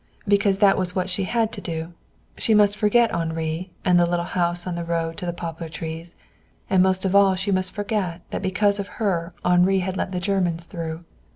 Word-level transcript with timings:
Because 0.27 0.57
that 0.57 0.79
was 0.79 0.95
what 0.95 1.11
she 1.11 1.25
had 1.25 1.51
to 1.51 1.61
do. 1.61 1.93
She 2.35 2.55
must 2.55 2.75
forget 2.75 3.13
Henri 3.13 3.69
and 3.85 3.99
the 3.99 4.07
little 4.07 4.25
house 4.25 4.65
on 4.65 4.73
the 4.73 4.83
road 4.83 5.15
to 5.17 5.27
the 5.27 5.31
poplar 5.31 5.69
trees; 5.69 6.15
and 6.71 6.81
most 6.81 7.05
of 7.05 7.15
all, 7.15 7.35
she 7.35 7.51
must 7.51 7.71
forget 7.71 8.23
that 8.31 8.41
because 8.41 8.79
of 8.79 8.87
her 8.97 9.31
Henri 9.45 9.77
had 9.81 9.97
let 9.97 10.11
the 10.11 10.19
Germans 10.19 10.65
through. 10.65 11.01